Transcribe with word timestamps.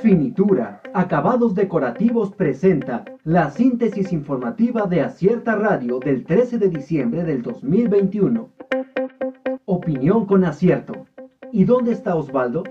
Finitura, 0.00 0.80
Acabados 0.94 1.54
Decorativos 1.54 2.32
presenta 2.32 3.04
la 3.22 3.50
síntesis 3.50 4.14
informativa 4.14 4.86
de 4.86 5.02
Acierta 5.02 5.56
Radio 5.56 5.98
del 5.98 6.24
13 6.24 6.58
de 6.58 6.70
diciembre 6.70 7.22
del 7.22 7.42
2021. 7.42 8.48
Opinión 9.66 10.24
con 10.24 10.44
acierto. 10.44 11.06
¿Y 11.52 11.64
dónde 11.64 11.92
está 11.92 12.16
Osvaldo? 12.16 12.64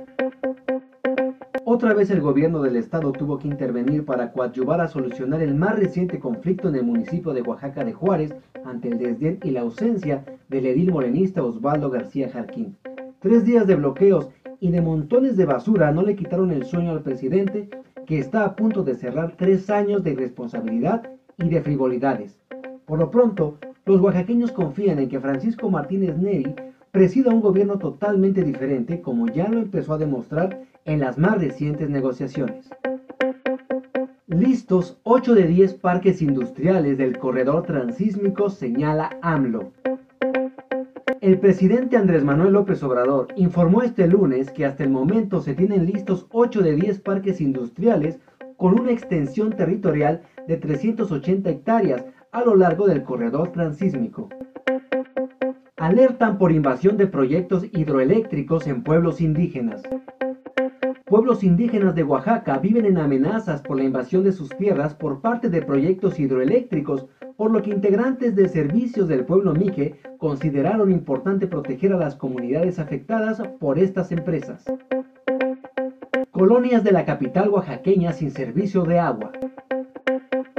Otra 1.65 1.93
vez 1.93 2.09
el 2.09 2.19
gobierno 2.19 2.63
del 2.63 2.77
estado 2.77 3.11
tuvo 3.11 3.37
que 3.37 3.47
intervenir 3.47 4.05
para 4.05 4.31
coadyuvar 4.31 4.81
a 4.81 4.87
solucionar 4.87 5.43
el 5.43 5.53
más 5.53 5.77
reciente 5.77 6.19
conflicto 6.19 6.67
en 6.69 6.77
el 6.77 6.83
municipio 6.83 7.33
de 7.33 7.43
Oaxaca 7.43 7.83
de 7.83 7.93
Juárez 7.93 8.33
ante 8.65 8.89
el 8.89 8.97
desdén 8.97 9.39
y 9.43 9.51
la 9.51 9.61
ausencia 9.61 10.25
del 10.47 10.65
edil 10.65 10.91
morenista 10.91 11.43
Osvaldo 11.43 11.91
García 11.91 12.31
Jarquín. 12.31 12.75
Tres 13.19 13.43
días 13.45 13.67
de 13.67 13.75
bloqueos 13.75 14.29
y 14.59 14.71
de 14.71 14.81
montones 14.81 15.37
de 15.37 15.45
basura 15.45 15.91
no 15.91 16.01
le 16.01 16.15
quitaron 16.15 16.51
el 16.51 16.65
sueño 16.65 16.91
al 16.91 17.01
presidente 17.01 17.69
que 18.05 18.19
está 18.19 18.43
a 18.43 18.55
punto 18.55 18.83
de 18.83 18.95
cerrar 18.95 19.35
tres 19.37 19.69
años 19.69 20.03
de 20.03 20.11
irresponsabilidad 20.11 21.09
y 21.37 21.49
de 21.49 21.61
frivolidades. 21.61 22.39
Por 22.85 22.99
lo 22.99 23.11
pronto, 23.11 23.57
los 23.85 24.01
oaxaqueños 24.01 24.51
confían 24.51 24.99
en 24.99 25.09
que 25.09 25.19
Francisco 25.19 25.69
Martínez 25.69 26.17
Neri 26.17 26.53
presida 26.91 27.31
un 27.31 27.41
gobierno 27.41 27.77
totalmente 27.77 28.43
diferente 28.43 29.01
como 29.01 29.27
ya 29.27 29.47
lo 29.47 29.59
empezó 29.59 29.93
a 29.93 29.97
demostrar 29.97 30.61
en 30.85 30.99
las 30.99 31.17
más 31.17 31.39
recientes 31.39 31.89
negociaciones. 31.89 32.69
Listos 34.27 34.97
8 35.03 35.35
de 35.35 35.47
10 35.47 35.73
parques 35.75 36.21
industriales 36.21 36.97
del 36.97 37.17
corredor 37.17 37.63
transísmico 37.63 38.49
señala 38.49 39.17
AMLO. 39.21 39.71
El 41.21 41.37
presidente 41.37 41.97
Andrés 41.97 42.23
Manuel 42.23 42.53
López 42.53 42.81
Obrador 42.81 43.27
informó 43.35 43.81
este 43.81 44.07
lunes 44.07 44.51
que 44.51 44.65
hasta 44.65 44.85
el 44.85 44.89
momento 44.89 45.41
se 45.41 45.53
tienen 45.53 45.85
listos 45.85 46.25
8 46.31 46.61
de 46.61 46.75
10 46.75 47.01
parques 47.01 47.41
industriales 47.41 48.19
con 48.55 48.79
una 48.79 48.91
extensión 48.91 49.51
territorial 49.51 50.21
de 50.47 50.55
380 50.55 51.49
hectáreas 51.49 52.05
a 52.31 52.41
lo 52.45 52.55
largo 52.55 52.87
del 52.87 53.03
corredor 53.03 53.51
transísmico. 53.51 54.29
Alertan 55.75 56.37
por 56.37 56.53
invasión 56.53 56.95
de 56.95 57.07
proyectos 57.07 57.65
hidroeléctricos 57.73 58.65
en 58.67 58.81
pueblos 58.81 59.19
indígenas. 59.19 59.83
Pueblos 61.03 61.43
indígenas 61.43 61.95
de 61.95 62.03
Oaxaca 62.03 62.59
viven 62.59 62.85
en 62.85 62.97
amenazas 62.97 63.61
por 63.61 63.75
la 63.75 63.83
invasión 63.83 64.23
de 64.23 64.31
sus 64.31 64.47
tierras 64.51 64.95
por 64.95 65.19
parte 65.19 65.49
de 65.49 65.63
proyectos 65.63 66.17
hidroeléctricos 66.17 67.07
por 67.39 67.51
lo 67.51 67.61
que 67.61 67.69
integrantes 67.69 68.35
de 68.35 68.49
servicios 68.49 69.07
del 69.07 69.23
pueblo 69.23 69.53
Mije 69.53 69.95
consideraron 70.17 70.91
importante 70.91 71.47
proteger 71.47 71.93
a 71.93 71.97
las 71.97 72.17
comunidades 72.17 72.79
afectadas 72.79 73.41
por 73.61 73.79
estas 73.79 74.11
empresas. 74.11 74.65
Colonias 76.31 76.83
de 76.83 76.91
la 76.91 77.05
capital 77.05 77.47
oaxaqueña 77.47 78.11
sin 78.11 78.31
servicio 78.31 78.83
de 78.83 78.99
agua. 78.99 79.31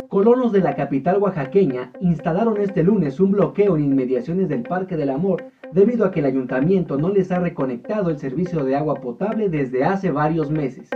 Colonos 0.08 0.52
de 0.52 0.60
la 0.60 0.74
capital 0.74 1.18
oaxaqueña 1.18 1.92
instalaron 2.00 2.58
este 2.58 2.82
lunes 2.82 3.20
un 3.20 3.32
bloqueo 3.32 3.76
en 3.76 3.84
inmediaciones 3.84 4.48
del 4.48 4.62
Parque 4.62 4.96
del 4.96 5.10
Amor 5.10 5.44
debido 5.74 6.06
a 6.06 6.10
que 6.10 6.20
el 6.20 6.26
ayuntamiento 6.26 6.96
no 6.96 7.10
les 7.10 7.30
ha 7.30 7.40
reconectado 7.40 8.08
el 8.08 8.18
servicio 8.18 8.64
de 8.64 8.76
agua 8.76 8.94
potable 8.94 9.50
desde 9.50 9.84
hace 9.84 10.10
varios 10.10 10.50
meses 10.50 10.88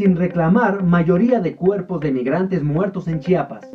sin 0.00 0.16
reclamar 0.16 0.82
mayoría 0.82 1.40
de 1.40 1.54
cuerpos 1.54 2.00
de 2.00 2.10
migrantes 2.10 2.62
muertos 2.62 3.06
en 3.06 3.20
Chiapas. 3.20 3.70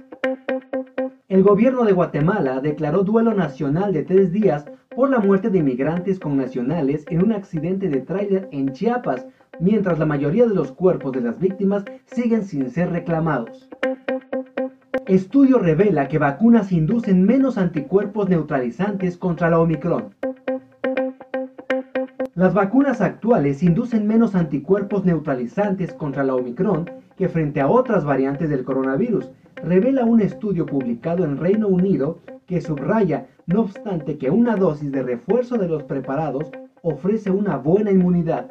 El 1.27 1.43
gobierno 1.43 1.85
de 1.85 1.91
Guatemala 1.91 2.61
declaró 2.61 3.03
duelo 3.03 3.35
nacional 3.35 3.93
de 3.93 4.01
tres 4.01 4.31
días 4.31 4.65
por 4.95 5.11
la 5.11 5.19
muerte 5.19 5.51
de 5.51 5.59
inmigrantes 5.59 6.19
connacionales 6.19 7.05
en 7.11 7.23
un 7.23 7.31
accidente 7.31 7.89
de 7.89 8.01
tráiler 8.01 8.49
en 8.51 8.73
Chiapas, 8.73 9.27
mientras 9.59 9.99
la 9.99 10.07
mayoría 10.07 10.47
de 10.47 10.55
los 10.55 10.71
cuerpos 10.71 11.11
de 11.11 11.21
las 11.21 11.37
víctimas 11.39 11.85
siguen 12.07 12.43
sin 12.43 12.71
ser 12.71 12.89
reclamados. 12.89 13.69
Estudio 15.05 15.59
revela 15.59 16.07
que 16.07 16.17
vacunas 16.17 16.71
inducen 16.71 17.23
menos 17.23 17.59
anticuerpos 17.59 18.29
neutralizantes 18.29 19.15
contra 19.15 19.51
la 19.51 19.59
Omicron. 19.59 20.15
Las 22.35 22.53
vacunas 22.53 22.99
actuales 22.99 23.63
inducen 23.63 24.05
menos 24.05 24.35
anticuerpos 24.35 25.05
neutralizantes 25.05 25.93
contra 25.93 26.25
la 26.25 26.35
Omicron 26.35 26.91
que 27.15 27.29
frente 27.29 27.61
a 27.61 27.69
otras 27.69 28.03
variantes 28.03 28.49
del 28.49 28.65
coronavirus, 28.65 29.31
revela 29.63 30.03
un 30.03 30.19
estudio 30.19 30.65
publicado 30.65 31.23
en 31.23 31.37
Reino 31.37 31.69
Unido 31.69 32.19
que 32.45 32.59
subraya, 32.59 33.27
no 33.45 33.61
obstante, 33.61 34.17
que 34.17 34.29
una 34.31 34.57
dosis 34.57 34.91
de 34.91 35.01
refuerzo 35.01 35.57
de 35.57 35.69
los 35.69 35.83
preparados 35.83 36.51
ofrece 36.81 37.31
una 37.31 37.55
buena 37.55 37.91
inmunidad. 37.91 38.47